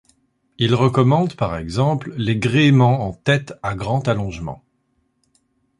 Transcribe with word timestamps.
Il 0.57 0.73
recommande 0.73 1.35
par 1.35 1.55
exemple 1.57 2.15
les 2.17 2.35
gréements 2.35 3.07
en 3.07 3.13
tête 3.13 3.53
à 3.61 3.75
grand 3.75 4.07
allongement. 4.07 4.63